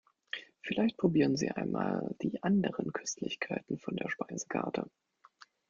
Vielleicht 0.63 0.97
probieren 0.97 1.37
Sie 1.37 1.51
einmal 1.51 2.15
die 2.23 2.41
anderen 2.41 2.91
Köstlichkeiten 2.91 3.77
von 3.77 3.95
der 3.97 4.09
Speisekarte. 4.09 4.89